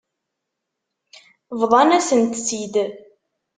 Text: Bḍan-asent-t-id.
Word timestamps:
Bḍan-asent-t-id. 1.59 2.75